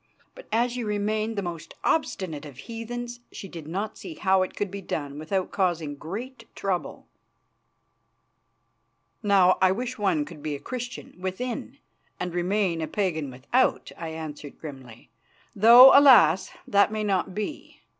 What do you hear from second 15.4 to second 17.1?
"though alas! that may